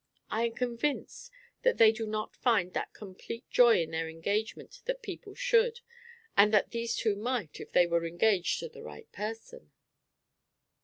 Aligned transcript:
I 0.31 0.45
am 0.47 0.53
convinced 0.53 1.29
that 1.61 1.77
they 1.77 1.91
do 1.91 2.07
not 2.07 2.35
find 2.35 2.73
that 2.73 2.91
complete 2.91 3.47
joy 3.51 3.83
in 3.83 3.91
their 3.91 4.09
engagement 4.09 4.81
that 4.85 5.03
people 5.03 5.35
should, 5.35 5.81
and 6.35 6.51
that 6.51 6.71
these 6.71 6.95
two 6.95 7.15
might 7.15 7.59
if 7.59 7.71
they 7.71 7.85
were 7.85 8.03
each 8.03 8.09
engaged 8.13 8.59
to 8.61 8.69
the 8.69 8.81
right 8.81 9.11
person." 9.11 9.69